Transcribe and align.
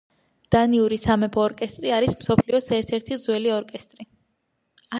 დანიური 0.53 0.97
სამეფო 1.03 1.43
ორკესტრი 1.49 1.93
არის 1.99 2.17
მსოფლიოს 2.23 2.73
ერთ-ერთი 2.81 3.21
ძველი 3.29 3.55
ორკესტრი. 3.61 4.11